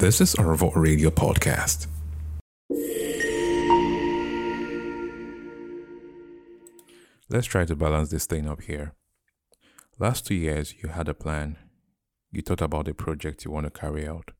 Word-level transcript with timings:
This 0.00 0.22
is 0.22 0.34
Arvo 0.36 0.74
Radio 0.74 1.10
Podcast. 1.10 1.86
Let's 7.28 7.46
try 7.46 7.66
to 7.66 7.76
balance 7.76 8.08
this 8.08 8.24
thing 8.24 8.48
up 8.48 8.62
here. 8.62 8.94
Last 9.98 10.26
two 10.26 10.34
years, 10.34 10.72
you 10.82 10.88
had 10.88 11.06
a 11.10 11.12
plan. 11.12 11.58
You 12.32 12.40
thought 12.40 12.62
about 12.62 12.88
a 12.88 12.94
project 12.94 13.44
you 13.44 13.50
want 13.50 13.66
to 13.66 13.78
carry 13.78 14.08
out, 14.08 14.30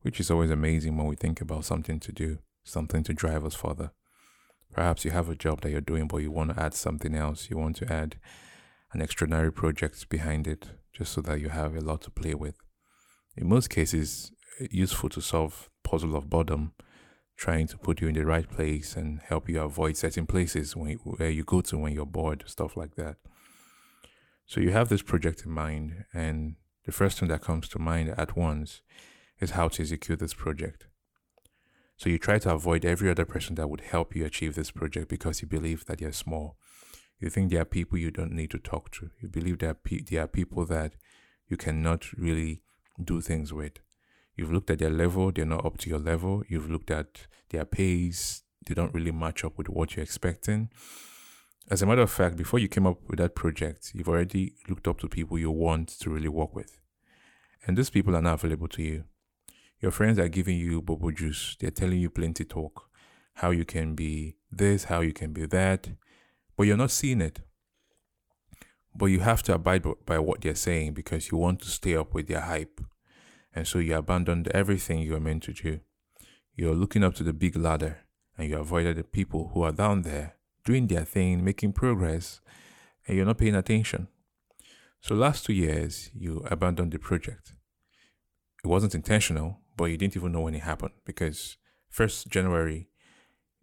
which 0.00 0.18
is 0.18 0.32
always 0.32 0.50
amazing 0.50 0.96
when 0.96 1.06
we 1.06 1.14
think 1.14 1.40
about 1.40 1.64
something 1.64 2.00
to 2.00 2.10
do, 2.10 2.38
something 2.64 3.04
to 3.04 3.14
drive 3.14 3.44
us 3.44 3.54
further. 3.54 3.92
Perhaps 4.72 5.04
you 5.04 5.12
have 5.12 5.28
a 5.28 5.36
job 5.36 5.60
that 5.60 5.70
you're 5.70 5.80
doing, 5.80 6.08
but 6.08 6.22
you 6.22 6.32
want 6.32 6.56
to 6.56 6.60
add 6.60 6.74
something 6.74 7.14
else. 7.14 7.48
You 7.50 7.56
want 7.56 7.76
to 7.76 7.92
add 7.92 8.16
an 8.92 9.00
extraordinary 9.00 9.52
project 9.52 10.08
behind 10.08 10.48
it, 10.48 10.70
just 10.92 11.12
so 11.12 11.20
that 11.20 11.40
you 11.40 11.50
have 11.50 11.76
a 11.76 11.80
lot 11.80 12.02
to 12.02 12.10
play 12.10 12.34
with. 12.34 12.56
In 13.36 13.48
most 13.48 13.70
cases, 13.70 14.32
useful 14.70 15.08
to 15.10 15.20
solve 15.20 15.70
puzzle 15.82 16.16
of 16.16 16.28
boredom 16.28 16.72
trying 17.38 17.68
to 17.68 17.78
put 17.78 18.00
you 18.00 18.08
in 18.08 18.14
the 18.14 18.26
right 18.26 18.50
place 18.50 18.96
and 18.96 19.20
help 19.20 19.48
you 19.48 19.60
avoid 19.60 19.96
certain 19.96 20.26
places 20.26 20.74
when, 20.74 20.94
where 20.96 21.30
you 21.30 21.44
go 21.44 21.60
to 21.60 21.78
when 21.78 21.92
you're 21.92 22.04
bored, 22.04 22.42
stuff 22.46 22.76
like 22.76 22.96
that. 22.96 23.16
So 24.44 24.60
you 24.60 24.72
have 24.72 24.88
this 24.88 25.02
project 25.02 25.44
in 25.46 25.52
mind, 25.52 26.04
and 26.12 26.56
the 26.84 26.90
first 26.90 27.18
thing 27.18 27.28
that 27.28 27.42
comes 27.42 27.68
to 27.68 27.78
mind 27.78 28.08
at 28.18 28.36
once 28.36 28.82
is 29.40 29.50
how 29.50 29.68
to 29.68 29.82
execute 29.82 30.18
this 30.18 30.34
project. 30.34 30.86
So 31.96 32.10
you 32.10 32.18
try 32.18 32.38
to 32.40 32.54
avoid 32.54 32.84
every 32.84 33.08
other 33.08 33.24
person 33.24 33.54
that 33.54 33.70
would 33.70 33.82
help 33.82 34.16
you 34.16 34.24
achieve 34.24 34.56
this 34.56 34.72
project 34.72 35.08
because 35.08 35.40
you 35.40 35.46
believe 35.48 35.84
that 35.86 36.00
you're 36.00 36.12
small. 36.12 36.56
You 37.20 37.30
think 37.30 37.50
there 37.50 37.62
are 37.62 37.66
people 37.66 37.98
you 37.98 38.10
don't 38.10 38.32
need 38.32 38.50
to 38.50 38.58
talk 38.58 38.90
to. 38.92 39.10
You 39.20 39.28
believe 39.28 39.58
there 39.58 39.70
are, 39.70 39.74
pe- 39.74 40.02
there 40.02 40.22
are 40.22 40.28
people 40.28 40.64
that 40.66 40.94
you 41.48 41.56
cannot 41.56 42.12
really 42.16 42.62
do 43.02 43.20
things 43.20 43.52
with. 43.52 43.80
You've 44.38 44.52
looked 44.52 44.70
at 44.70 44.78
their 44.78 44.88
level, 44.88 45.32
they're 45.32 45.44
not 45.44 45.66
up 45.66 45.78
to 45.78 45.90
your 45.90 45.98
level. 45.98 46.44
You've 46.48 46.70
looked 46.70 46.92
at 46.92 47.26
their 47.50 47.64
pays, 47.64 48.44
they 48.64 48.72
don't 48.72 48.94
really 48.94 49.10
match 49.10 49.44
up 49.44 49.58
with 49.58 49.68
what 49.68 49.96
you're 49.96 50.04
expecting. 50.04 50.70
As 51.68 51.82
a 51.82 51.86
matter 51.86 52.02
of 52.02 52.10
fact, 52.10 52.36
before 52.36 52.60
you 52.60 52.68
came 52.68 52.86
up 52.86 53.00
with 53.08 53.18
that 53.18 53.34
project, 53.34 53.90
you've 53.94 54.08
already 54.08 54.54
looked 54.68 54.86
up 54.86 55.00
to 55.00 55.08
people 55.08 55.40
you 55.40 55.50
want 55.50 55.88
to 55.88 56.08
really 56.08 56.28
work 56.28 56.54
with. 56.54 56.78
And 57.66 57.76
these 57.76 57.90
people 57.90 58.14
are 58.14 58.22
not 58.22 58.34
available 58.34 58.68
to 58.68 58.82
you. 58.82 59.04
Your 59.80 59.90
friends 59.90 60.20
are 60.20 60.28
giving 60.28 60.56
you 60.56 60.82
bubble 60.82 61.10
juice, 61.10 61.56
they're 61.58 61.72
telling 61.72 61.98
you 61.98 62.08
plenty 62.08 62.44
talk, 62.44 62.88
how 63.34 63.50
you 63.50 63.64
can 63.64 63.96
be 63.96 64.36
this, 64.52 64.84
how 64.84 65.00
you 65.00 65.12
can 65.12 65.32
be 65.32 65.46
that, 65.46 65.88
but 66.56 66.68
you're 66.68 66.76
not 66.76 66.92
seeing 66.92 67.20
it. 67.20 67.40
But 68.94 69.06
you 69.06 69.18
have 69.18 69.42
to 69.44 69.54
abide 69.54 69.84
by 70.06 70.20
what 70.20 70.42
they're 70.42 70.54
saying 70.54 70.94
because 70.94 71.32
you 71.32 71.38
want 71.38 71.60
to 71.62 71.68
stay 71.68 71.96
up 71.96 72.14
with 72.14 72.28
their 72.28 72.42
hype. 72.42 72.80
And 73.54 73.66
so 73.66 73.78
you 73.78 73.96
abandoned 73.96 74.48
everything 74.48 75.00
you 75.00 75.12
were 75.12 75.20
meant 75.20 75.42
to 75.44 75.52
do. 75.52 75.80
You're 76.54 76.74
looking 76.74 77.04
up 77.04 77.14
to 77.14 77.22
the 77.22 77.32
big 77.32 77.56
ladder 77.56 77.98
and 78.36 78.48
you 78.48 78.58
avoided 78.58 78.96
the 78.96 79.04
people 79.04 79.50
who 79.52 79.62
are 79.62 79.72
down 79.72 80.02
there 80.02 80.36
doing 80.64 80.86
their 80.86 81.04
thing, 81.04 81.42
making 81.42 81.72
progress, 81.72 82.40
and 83.06 83.16
you're 83.16 83.26
not 83.26 83.38
paying 83.38 83.54
attention. 83.54 84.08
So 85.00 85.14
last 85.14 85.46
two 85.46 85.52
years, 85.52 86.10
you 86.14 86.46
abandoned 86.50 86.92
the 86.92 86.98
project. 86.98 87.54
It 88.64 88.68
wasn't 88.68 88.94
intentional, 88.94 89.60
but 89.76 89.86
you 89.86 89.96
didn't 89.96 90.16
even 90.16 90.32
know 90.32 90.40
when 90.40 90.54
it 90.54 90.62
happened 90.62 90.94
because 91.04 91.56
first 91.88 92.28
January, 92.28 92.88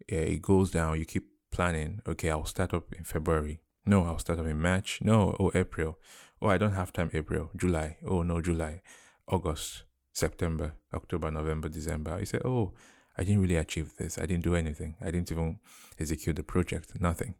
yeah, 0.08 0.20
it 0.20 0.42
goes 0.42 0.70
down. 0.70 0.98
You 0.98 1.04
keep 1.04 1.28
planning. 1.52 2.00
Okay, 2.06 2.30
I'll 2.30 2.44
start 2.44 2.74
up 2.74 2.92
in 2.92 3.04
February. 3.04 3.60
No, 3.84 4.04
I'll 4.04 4.18
start 4.18 4.38
up 4.38 4.46
in 4.46 4.60
March. 4.60 5.00
No, 5.02 5.36
oh 5.38 5.52
April. 5.54 5.98
Oh, 6.42 6.48
I 6.48 6.58
don't 6.58 6.72
have 6.72 6.92
time. 6.92 7.10
April, 7.14 7.50
July. 7.56 7.98
Oh 8.04 8.22
no, 8.22 8.40
July. 8.40 8.82
August, 9.28 9.84
September, 10.12 10.74
October, 10.94 11.30
November, 11.30 11.68
December. 11.68 12.18
You 12.18 12.26
say, 12.26 12.40
oh, 12.44 12.72
I 13.18 13.24
didn't 13.24 13.42
really 13.42 13.56
achieve 13.56 13.94
this. 13.96 14.18
I 14.18 14.26
didn't 14.26 14.44
do 14.44 14.54
anything. 14.54 14.96
I 15.00 15.10
didn't 15.10 15.30
even 15.32 15.58
execute 15.98 16.36
the 16.36 16.42
project. 16.42 17.00
Nothing. 17.00 17.34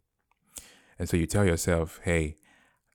And 0.98 1.08
so 1.08 1.16
you 1.16 1.26
tell 1.26 1.44
yourself, 1.44 2.00
hey, 2.04 2.36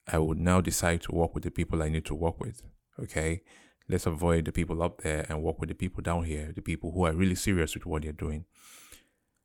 I 0.07 0.17
would 0.17 0.39
now 0.39 0.61
decide 0.61 1.01
to 1.03 1.15
work 1.15 1.33
with 1.33 1.43
the 1.43 1.51
people 1.51 1.81
I 1.81 1.89
need 1.89 2.05
to 2.05 2.15
work 2.15 2.39
with. 2.39 2.63
Okay. 2.99 3.41
Let's 3.87 4.05
avoid 4.05 4.45
the 4.45 4.51
people 4.51 4.81
up 4.81 5.01
there 5.01 5.25
and 5.27 5.43
work 5.43 5.59
with 5.59 5.69
the 5.69 5.75
people 5.75 6.01
down 6.01 6.23
here, 6.23 6.51
the 6.55 6.61
people 6.61 6.91
who 6.91 7.05
are 7.05 7.13
really 7.13 7.35
serious 7.35 7.73
with 7.73 7.85
what 7.85 8.03
they're 8.03 8.11
doing. 8.11 8.45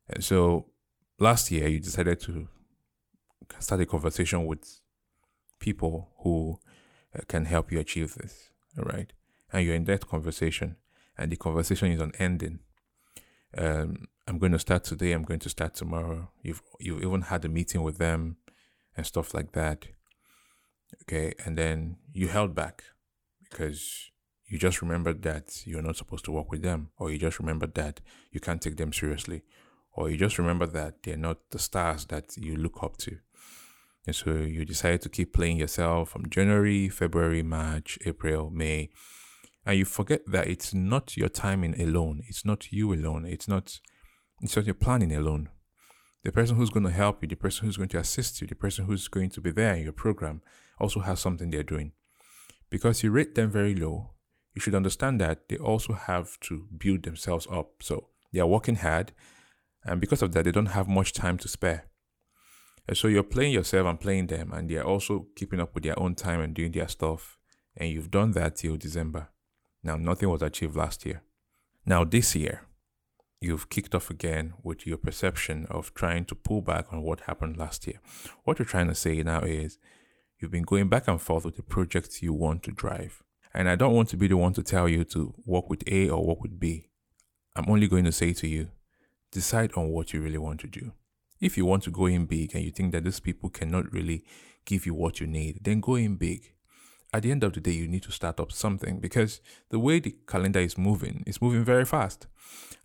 And 0.09 0.22
so 0.22 0.66
last 1.19 1.50
year, 1.50 1.66
you 1.69 1.81
decided 1.81 2.20
to 2.20 2.49
start 3.59 3.81
a 3.81 3.87
conversation 3.87 4.47
with 4.47 4.81
people 5.59 6.10
who 6.19 6.59
uh, 7.15 7.22
can 7.26 7.44
help 7.44 7.72
you 7.72 7.81
achieve 7.81 8.15
this. 8.15 8.50
All 8.78 8.84
right 8.84 9.12
and 9.52 9.64
you're 9.64 9.74
in 9.74 9.84
that 9.84 10.08
conversation 10.08 10.76
and 11.18 11.32
the 11.32 11.36
conversation 11.36 11.90
is 11.92 12.00
unending. 12.00 12.60
Um, 13.56 14.08
I'm 14.28 14.38
going 14.38 14.52
to 14.52 14.58
start 14.58 14.84
today. 14.84 15.12
I'm 15.12 15.22
going 15.22 15.40
to 15.40 15.48
start 15.48 15.74
tomorrow. 15.74 16.30
You've 16.42 16.62
you 16.80 16.98
even 16.98 17.22
had 17.22 17.44
a 17.44 17.48
meeting 17.48 17.82
with 17.82 17.98
them 17.98 18.36
and 18.96 19.06
stuff 19.06 19.34
like 19.34 19.52
that. 19.52 19.86
Okay, 21.02 21.34
and 21.44 21.56
then 21.56 21.96
you 22.12 22.28
held 22.28 22.54
back 22.54 22.84
because 23.48 24.10
you 24.46 24.58
just 24.58 24.82
remembered 24.82 25.22
that 25.22 25.66
you're 25.66 25.82
not 25.82 25.96
supposed 25.96 26.24
to 26.26 26.32
work 26.32 26.50
with 26.50 26.62
them, 26.62 26.90
or 26.98 27.10
you 27.10 27.18
just 27.18 27.38
remembered 27.38 27.74
that 27.74 28.00
you 28.30 28.40
can't 28.40 28.60
take 28.60 28.76
them 28.76 28.92
seriously, 28.92 29.42
or 29.92 30.10
you 30.10 30.16
just 30.16 30.38
remember 30.38 30.66
that 30.66 31.02
they're 31.02 31.16
not 31.16 31.50
the 31.50 31.58
stars 31.58 32.06
that 32.06 32.36
you 32.36 32.56
look 32.56 32.82
up 32.82 32.96
to. 32.98 33.18
And 34.06 34.14
so 34.14 34.30
you 34.34 34.64
decided 34.64 35.02
to 35.02 35.08
keep 35.08 35.32
playing 35.32 35.56
yourself 35.56 36.10
from 36.10 36.30
January, 36.30 36.88
February, 36.88 37.42
March, 37.42 37.98
April, 38.06 38.50
May, 38.50 38.90
and 39.66 39.77
you 39.77 39.84
forget 39.84 40.22
that 40.28 40.47
it's 40.47 40.72
not 40.72 41.16
your 41.16 41.28
timing 41.28 41.78
alone. 41.81 42.22
It's 42.28 42.44
not 42.44 42.72
you 42.72 42.94
alone. 42.94 43.27
It's 43.27 43.49
not 43.49 43.81
it's 44.41 44.54
not 44.54 44.65
your 44.65 44.75
planning 44.75 45.12
alone. 45.12 45.49
The 46.22 46.31
person 46.31 46.56
who's 46.56 46.71
going 46.71 46.87
to 46.87 46.93
help 46.93 47.22
you 47.22 47.28
the 47.28 47.37
person 47.37 47.66
who's 47.66 47.76
going 47.76 47.88
to 47.91 47.99
assist 47.99 48.41
you 48.41 48.47
the 48.47 48.55
person 48.55 48.87
who's 48.87 49.09
going 49.09 49.31
to 49.31 49.41
be 49.41 49.50
there 49.50 49.75
in 49.75 49.82
your 49.82 49.93
program 49.93 50.41
also 50.78 51.00
has 51.00 51.21
something 51.21 51.50
they're 51.50 51.62
doing. 51.65 51.93
Because 52.71 53.03
you 53.03 53.10
rate 53.10 53.34
them 53.34 53.50
very 53.50 53.75
low 53.75 54.12
you 54.55 54.60
should 54.60 54.75
understand 54.75 55.21
that 55.21 55.50
they 55.50 55.59
also 55.59 55.93
have 55.93 56.41
to 56.41 56.66
build 56.78 57.03
themselves 57.03 57.47
up. 57.50 57.82
So 57.82 58.09
they 58.32 58.41
are 58.41 58.47
working 58.47 58.76
hard 58.76 59.12
and 59.84 60.00
because 60.00 60.22
of 60.22 60.32
that 60.32 60.44
they 60.44 60.53
don't 60.53 60.66
have 60.66 60.88
much 60.88 61.12
time 61.12 61.38
to 61.38 61.49
spare. 61.49 61.87
And 62.88 62.97
so 62.97 63.09
you're 63.09 63.25
playing 63.25 63.53
yourself 63.53 63.87
and 63.87 64.00
playing 64.00 64.28
them 64.28 64.53
and 64.53 64.71
they're 64.71 64.87
also 64.87 65.26
keeping 65.34 65.60
up 65.60 65.75
with 65.75 65.82
their 65.82 65.99
own 65.99 66.15
time 66.15 66.41
and 66.41 66.55
doing 66.55 66.71
their 66.71 66.88
stuff 66.88 67.37
and 67.76 67.91
you've 67.91 68.10
done 68.10 68.31
that 68.32 68.56
till 68.56 68.76
december 68.76 69.28
now, 69.86 69.97
nothing 69.97 70.28
was 70.28 70.42
achieved 70.42 70.76
last 70.76 71.06
year. 71.06 71.22
Now, 71.86 72.02
this 72.02 72.34
year, 72.34 72.62
you've 73.41 73.70
kicked 73.70 73.94
off 73.94 74.10
again 74.10 74.54
with 74.62 74.86
your 74.86 74.97
perception 74.97 75.66
of 75.70 75.94
trying 75.94 76.24
to 76.26 76.34
pull 76.34 76.60
back 76.60 76.92
on 76.92 77.02
what 77.02 77.20
happened 77.20 77.56
last 77.56 77.86
year. 77.86 78.00
What 78.42 78.58
you're 78.58 78.66
trying 78.66 78.88
to 78.88 78.94
say 78.94 79.22
now 79.22 79.42
is 79.42 79.78
you've 80.38 80.50
been 80.50 80.64
going 80.64 80.88
back 80.88 81.06
and 81.06 81.22
forth 81.22 81.44
with 81.44 81.54
the 81.54 81.62
projects 81.62 82.20
you 82.20 82.32
want 82.32 82.64
to 82.64 82.72
drive. 82.72 83.22
And 83.54 83.69
I 83.69 83.76
don't 83.76 83.94
want 83.94 84.08
to 84.10 84.16
be 84.16 84.26
the 84.26 84.36
one 84.36 84.52
to 84.54 84.62
tell 84.62 84.88
you 84.88 85.04
to 85.04 85.32
work 85.44 85.70
with 85.70 85.84
A 85.86 86.10
or 86.10 86.26
work 86.26 86.42
with 86.42 86.58
B. 86.58 86.88
I'm 87.54 87.70
only 87.70 87.86
going 87.86 88.04
to 88.04 88.12
say 88.12 88.32
to 88.32 88.48
you, 88.48 88.69
decide 89.30 89.72
on 89.76 89.88
what 89.91 90.12
you 90.12 90.20
really 90.20 90.38
want 90.38 90.60
to 90.60 90.66
do. 90.66 90.92
If 91.41 91.56
you 91.56 91.64
want 91.64 91.84
to 91.84 91.91
go 91.91 92.06
in 92.06 92.26
big 92.26 92.54
and 92.54 92.64
you 92.64 92.72
think 92.72 92.92
that 92.92 93.04
these 93.04 93.20
people 93.20 93.50
cannot 93.50 93.92
really 93.92 94.25
give 94.64 94.84
you 94.84 94.94
what 94.94 95.20
you 95.20 95.26
need, 95.26 95.60
then 95.62 95.80
go 95.80 95.94
in 95.94 96.16
big 96.16 96.56
at 97.16 97.22
the 97.22 97.31
end 97.31 97.43
of 97.43 97.54
the 97.54 97.60
day, 97.62 97.71
you 97.72 97.88
need 97.88 98.03
to 98.03 98.12
start 98.12 98.38
up 98.38 98.53
something 98.53 99.00
because 99.00 99.41
the 99.71 99.78
way 99.78 99.99
the 99.99 100.15
calendar 100.28 100.60
is 100.60 100.77
moving 100.77 101.25
is 101.27 101.41
moving 101.41 101.65
very 101.65 101.87
fast. 101.87 102.27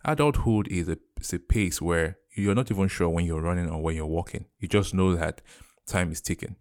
Adulthood 0.06 0.68
is 0.68 0.88
a, 0.88 0.96
a 1.34 1.38
pace 1.38 1.82
where 1.82 2.16
you're 2.34 2.54
not 2.54 2.70
even 2.70 2.88
sure 2.88 3.10
when 3.10 3.26
you're 3.26 3.42
running 3.42 3.68
or 3.68 3.82
when 3.82 3.94
you're 3.94 4.06
walking. 4.06 4.46
You 4.58 4.68
just 4.68 4.94
know 4.94 5.14
that 5.14 5.42
time 5.86 6.10
is 6.10 6.22
ticking. 6.22 6.56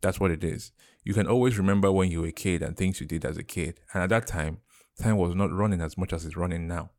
That's 0.00 0.18
what 0.18 0.30
it 0.30 0.42
is. 0.42 0.72
You 1.02 1.12
can 1.12 1.26
always 1.26 1.58
remember 1.58 1.92
when 1.92 2.10
you 2.10 2.22
were 2.22 2.28
a 2.28 2.32
kid 2.32 2.62
and 2.62 2.74
things 2.74 3.02
you 3.02 3.06
did 3.06 3.26
as 3.26 3.36
a 3.36 3.42
kid. 3.42 3.80
And 3.92 4.02
at 4.02 4.08
that 4.08 4.26
time, 4.26 4.60
time 4.98 5.18
was 5.18 5.34
not 5.34 5.52
running 5.52 5.82
as 5.82 5.98
much 5.98 6.14
as 6.14 6.24
it's 6.24 6.38
running 6.38 6.66
now. 6.66 6.90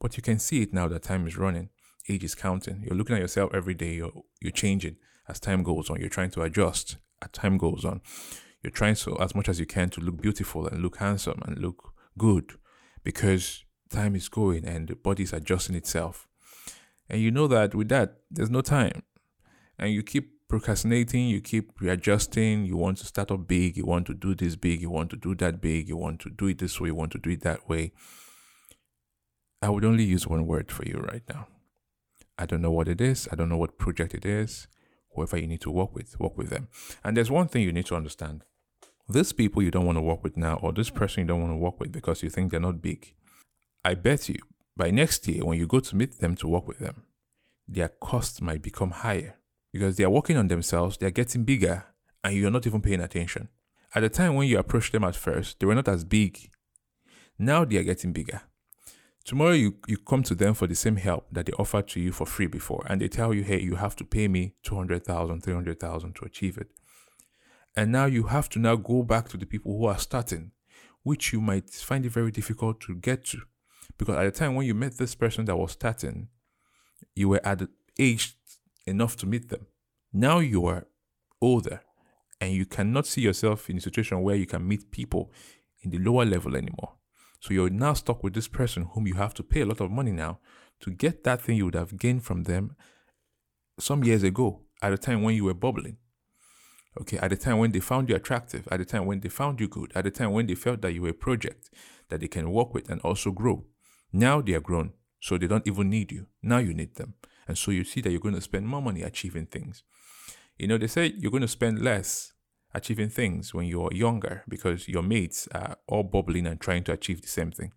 But 0.00 0.16
you 0.16 0.24
can 0.24 0.40
see 0.40 0.62
it 0.62 0.74
now 0.74 0.88
that 0.88 1.04
time 1.04 1.24
is 1.24 1.36
running. 1.36 1.68
Age 2.08 2.24
is 2.24 2.34
counting. 2.34 2.82
You're 2.82 2.96
looking 2.96 3.14
at 3.14 3.22
yourself 3.22 3.54
every 3.54 3.74
day. 3.74 3.94
You're, 3.94 4.12
you're 4.40 4.50
changing 4.50 4.96
as 5.28 5.38
time 5.38 5.62
goes 5.62 5.88
on. 5.88 6.00
You're 6.00 6.08
trying 6.08 6.32
to 6.32 6.42
adjust 6.42 6.96
as 7.22 7.30
time 7.30 7.58
goes 7.58 7.84
on. 7.84 8.00
You're 8.66 8.72
trying 8.72 8.96
so 8.96 9.14
as 9.20 9.32
much 9.32 9.48
as 9.48 9.60
you 9.60 9.64
can 9.64 9.90
to 9.90 10.00
look 10.00 10.20
beautiful 10.20 10.66
and 10.66 10.82
look 10.82 10.96
handsome 10.96 11.40
and 11.46 11.56
look 11.56 11.92
good 12.18 12.54
because 13.04 13.64
time 13.90 14.16
is 14.16 14.28
going 14.28 14.64
and 14.66 14.88
the 14.88 14.96
body 14.96 15.22
is 15.22 15.32
adjusting 15.32 15.76
itself. 15.76 16.26
And 17.08 17.20
you 17.20 17.30
know 17.30 17.46
that 17.46 17.76
with 17.76 17.90
that, 17.90 18.16
there's 18.28 18.50
no 18.50 18.62
time. 18.62 19.04
And 19.78 19.92
you 19.92 20.02
keep 20.02 20.48
procrastinating, 20.48 21.28
you 21.28 21.40
keep 21.40 21.80
readjusting, 21.80 22.66
you 22.66 22.76
want 22.76 22.98
to 22.98 23.06
start 23.06 23.30
up 23.30 23.46
big, 23.46 23.76
you 23.76 23.86
want 23.86 24.08
to 24.08 24.14
do 24.14 24.34
this 24.34 24.56
big, 24.56 24.80
you 24.80 24.90
want 24.90 25.10
to 25.10 25.16
do 25.16 25.36
that 25.36 25.60
big, 25.60 25.88
you 25.88 25.96
want 25.96 26.18
to 26.22 26.30
do 26.30 26.48
it 26.48 26.58
this 26.58 26.80
way, 26.80 26.88
you 26.88 26.94
want 26.96 27.12
to 27.12 27.18
do 27.18 27.30
it 27.30 27.42
that 27.42 27.68
way. 27.68 27.92
I 29.62 29.68
would 29.68 29.84
only 29.84 30.02
use 30.02 30.26
one 30.26 30.44
word 30.44 30.72
for 30.72 30.84
you 30.84 30.96
right 30.96 31.22
now. 31.28 31.46
I 32.36 32.46
don't 32.46 32.62
know 32.62 32.72
what 32.72 32.88
it 32.88 33.00
is, 33.00 33.28
I 33.30 33.36
don't 33.36 33.48
know 33.48 33.58
what 33.58 33.78
project 33.78 34.12
it 34.12 34.26
is. 34.26 34.66
Whoever 35.14 35.38
you 35.38 35.46
need 35.46 35.60
to 35.60 35.70
work 35.70 35.94
with, 35.94 36.18
work 36.18 36.36
with 36.36 36.50
them. 36.50 36.66
And 37.04 37.16
there's 37.16 37.30
one 37.30 37.46
thing 37.46 37.62
you 37.62 37.72
need 37.72 37.86
to 37.86 37.94
understand 37.94 38.42
this 39.08 39.32
people 39.32 39.62
you 39.62 39.70
don't 39.70 39.86
want 39.86 39.96
to 39.96 40.02
work 40.02 40.22
with 40.24 40.36
now, 40.36 40.56
or 40.62 40.72
this 40.72 40.90
person 40.90 41.22
you 41.22 41.26
don't 41.26 41.40
want 41.40 41.52
to 41.52 41.56
work 41.56 41.78
with 41.80 41.92
because 41.92 42.22
you 42.22 42.30
think 42.30 42.50
they're 42.50 42.60
not 42.60 42.82
big, 42.82 43.14
I 43.84 43.94
bet 43.94 44.28
you 44.28 44.38
by 44.76 44.90
next 44.90 45.26
year, 45.26 45.44
when 45.44 45.58
you 45.58 45.66
go 45.66 45.80
to 45.80 45.96
meet 45.96 46.18
them 46.18 46.34
to 46.36 46.48
work 46.48 46.68
with 46.68 46.78
them, 46.78 47.04
their 47.66 47.88
costs 47.88 48.42
might 48.42 48.62
become 48.62 48.90
higher 48.90 49.36
because 49.72 49.96
they 49.96 50.04
are 50.04 50.10
working 50.10 50.36
on 50.36 50.48
themselves, 50.48 50.98
they 50.98 51.06
are 51.06 51.10
getting 51.10 51.44
bigger, 51.44 51.84
and 52.22 52.34
you're 52.34 52.50
not 52.50 52.66
even 52.66 52.82
paying 52.82 53.00
attention. 53.00 53.48
At 53.94 54.02
the 54.02 54.08
time 54.08 54.34
when 54.34 54.48
you 54.48 54.58
approached 54.58 54.92
them 54.92 55.04
at 55.04 55.16
first, 55.16 55.58
they 55.58 55.66
were 55.66 55.74
not 55.74 55.88
as 55.88 56.04
big. 56.04 56.50
Now 57.38 57.64
they 57.64 57.78
are 57.78 57.84
getting 57.84 58.12
bigger. 58.12 58.42
Tomorrow 59.24 59.52
you, 59.52 59.76
you 59.86 59.96
come 59.96 60.22
to 60.24 60.34
them 60.34 60.54
for 60.54 60.66
the 60.66 60.74
same 60.74 60.96
help 60.96 61.26
that 61.32 61.46
they 61.46 61.52
offered 61.52 61.88
to 61.88 62.00
you 62.00 62.12
for 62.12 62.26
free 62.26 62.46
before, 62.46 62.84
and 62.88 63.00
they 63.00 63.08
tell 63.08 63.32
you, 63.32 63.42
hey, 63.42 63.60
you 63.60 63.76
have 63.76 63.96
to 63.96 64.04
pay 64.04 64.28
me 64.28 64.54
200,000, 64.62 65.40
300,000 65.40 66.14
to 66.14 66.24
achieve 66.24 66.58
it. 66.58 66.68
And 67.76 67.92
now 67.92 68.06
you 68.06 68.24
have 68.24 68.48
to 68.50 68.58
now 68.58 68.76
go 68.76 69.02
back 69.02 69.28
to 69.28 69.36
the 69.36 69.46
people 69.46 69.76
who 69.76 69.84
are 69.86 69.98
starting, 69.98 70.52
which 71.02 71.32
you 71.32 71.40
might 71.40 71.70
find 71.70 72.06
it 72.06 72.12
very 72.12 72.30
difficult 72.30 72.80
to 72.82 72.94
get 72.94 73.24
to. 73.26 73.42
Because 73.98 74.16
at 74.16 74.24
the 74.24 74.30
time 74.30 74.54
when 74.54 74.66
you 74.66 74.74
met 74.74 74.96
this 74.96 75.14
person 75.14 75.44
that 75.44 75.56
was 75.56 75.72
starting, 75.72 76.28
you 77.14 77.28
were 77.28 77.46
at 77.46 77.62
age 77.98 78.36
enough 78.86 79.16
to 79.16 79.26
meet 79.26 79.48
them. 79.50 79.66
Now 80.12 80.38
you 80.38 80.64
are 80.66 80.86
older 81.40 81.82
and 82.40 82.52
you 82.52 82.64
cannot 82.66 83.06
see 83.06 83.20
yourself 83.20 83.68
in 83.68 83.78
a 83.78 83.80
situation 83.80 84.22
where 84.22 84.36
you 84.36 84.46
can 84.46 84.66
meet 84.66 84.90
people 84.90 85.30
in 85.82 85.90
the 85.90 85.98
lower 85.98 86.24
level 86.24 86.56
anymore. 86.56 86.94
So 87.40 87.52
you're 87.54 87.70
now 87.70 87.92
stuck 87.92 88.24
with 88.24 88.34
this 88.34 88.48
person 88.48 88.88
whom 88.92 89.06
you 89.06 89.14
have 89.14 89.34
to 89.34 89.42
pay 89.42 89.60
a 89.60 89.66
lot 89.66 89.80
of 89.80 89.90
money 89.90 90.12
now 90.12 90.40
to 90.80 90.90
get 90.90 91.24
that 91.24 91.42
thing 91.42 91.56
you 91.56 91.66
would 91.66 91.74
have 91.74 91.98
gained 91.98 92.24
from 92.24 92.44
them 92.44 92.74
some 93.78 94.02
years 94.02 94.22
ago 94.22 94.62
at 94.82 94.92
a 94.92 94.98
time 94.98 95.22
when 95.22 95.34
you 95.34 95.44
were 95.44 95.54
bubbling. 95.54 95.98
Okay, 97.00 97.18
at 97.18 97.30
the 97.30 97.36
time 97.36 97.58
when 97.58 97.72
they 97.72 97.80
found 97.80 98.08
you 98.08 98.16
attractive, 98.16 98.66
at 98.70 98.78
the 98.78 98.84
time 98.84 99.04
when 99.06 99.20
they 99.20 99.28
found 99.28 99.60
you 99.60 99.68
good, 99.68 99.92
at 99.94 100.04
the 100.04 100.10
time 100.10 100.32
when 100.32 100.46
they 100.46 100.54
felt 100.54 100.80
that 100.80 100.92
you 100.92 101.02
were 101.02 101.10
a 101.10 101.14
project 101.14 101.70
that 102.08 102.20
they 102.20 102.28
can 102.28 102.50
work 102.50 102.72
with 102.72 102.88
and 102.88 103.00
also 103.02 103.30
grow. 103.30 103.64
Now 104.12 104.40
they 104.40 104.54
are 104.54 104.60
grown, 104.60 104.92
so 105.20 105.36
they 105.36 105.46
don't 105.46 105.66
even 105.66 105.90
need 105.90 106.10
you. 106.10 106.26
Now 106.42 106.58
you 106.58 106.72
need 106.72 106.94
them. 106.94 107.14
And 107.46 107.58
so 107.58 107.70
you 107.70 107.84
see 107.84 108.00
that 108.00 108.10
you're 108.10 108.20
going 108.20 108.34
to 108.34 108.40
spend 108.40 108.66
more 108.66 108.80
money 108.80 109.02
achieving 109.02 109.46
things. 109.46 109.82
You 110.58 110.68
know, 110.68 110.78
they 110.78 110.86
say 110.86 111.12
you're 111.18 111.30
going 111.30 111.42
to 111.42 111.48
spend 111.48 111.82
less 111.82 112.32
achieving 112.74 113.10
things 113.10 113.52
when 113.52 113.66
you're 113.66 113.92
younger 113.92 114.42
because 114.48 114.88
your 114.88 115.02
mates 115.02 115.48
are 115.54 115.76
all 115.86 116.02
bubbling 116.02 116.46
and 116.46 116.60
trying 116.60 116.84
to 116.84 116.92
achieve 116.92 117.20
the 117.20 117.28
same 117.28 117.50
thing. 117.50 117.72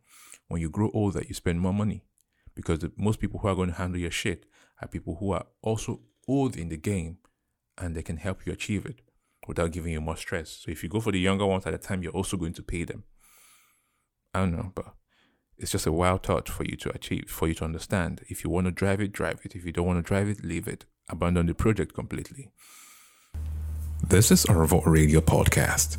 When 0.48 0.62
you 0.62 0.69
grow 0.69 0.89
older, 0.94 1.24
you 1.27 1.33
spend 1.33 1.60
more 1.60 1.74
money 1.74 2.04
because 2.56 2.80
the, 2.80 2.92
most 2.98 3.19
people 3.19 3.39
who 3.39 3.48
are 3.48 3.56
going 3.56 3.69
to 3.69 3.75
handle 3.75 4.00
your 4.00 4.12
shit 4.12 4.45
are 4.81 4.88
people 4.88 5.18
who 5.19 5.31
are 5.31 5.45
also 5.62 6.01
old 6.27 6.56
in 6.56 6.69
the 6.69 6.77
game 6.77 7.18
and 7.77 7.95
they 7.95 8.01
can 8.01 8.18
help 8.18 8.45
you 8.45 8.54
achieve 8.54 8.86
it 8.86 9.01
without 9.50 9.72
giving 9.72 9.92
you 9.92 10.00
more 10.00 10.16
stress. 10.16 10.51
So 10.51 10.72
if 10.72 10.84
you 10.84 10.90
go 10.90 11.01
for 11.01 11.12
the 11.12 11.19
younger 11.19 11.46
ones 11.46 11.66
at 11.66 11.72
the 11.72 11.80
time, 11.80 12.04
you're 12.04 12.13
also 12.13 12.38
going 12.38 12.54
to 12.54 12.62
pay 12.62 12.84
them. 12.84 13.04
I 14.34 14.42
don't 14.42 14.56
know, 14.56 14.72
but 14.75 14.94
it's 15.57 15.72
just 15.72 15.88
a 15.88 15.92
wild 15.92 16.22
thought 16.22 16.48
for 16.48 16.63
you 16.63 16.78
to 16.78 16.94
achieve, 16.94 17.25
for 17.28 17.48
you 17.48 17.56
to 17.56 17.66
understand. 17.66 18.22
If 18.30 18.44
you 18.44 18.51
want 18.51 18.68
to 18.68 18.72
drive 18.72 19.01
it, 19.01 19.12
drive 19.12 19.42
it. 19.44 19.56
If 19.56 19.66
you 19.66 19.72
don't 19.72 19.88
want 19.88 19.98
to 19.98 20.07
drive 20.07 20.30
it, 20.30 20.46
leave 20.46 20.68
it. 20.68 20.86
Abandon 21.10 21.48
the 21.48 21.56
project 21.56 21.96
completely. 21.96 22.51
This 24.07 24.30
is 24.30 24.46
Arvo 24.46 24.86
Radio 24.86 25.19
Podcast. 25.19 25.98